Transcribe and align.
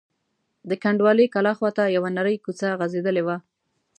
د 0.69 0.71
کنډوالې 0.83 1.25
کلا 1.33 1.53
خواته 1.57 1.83
یوه 1.95 2.09
نرۍ 2.17 2.37
کوڅه 2.45 2.67
غځېدلې 2.79 3.23
وه. 3.27 3.37